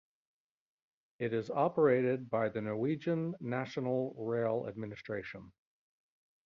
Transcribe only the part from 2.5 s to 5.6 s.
Norwegian National Rail Administration.